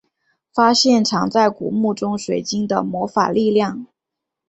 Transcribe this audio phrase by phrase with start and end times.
[0.51, 3.85] 发现藏在古墓中水晶的魔法力量。